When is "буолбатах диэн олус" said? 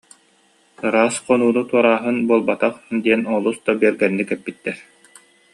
2.27-3.57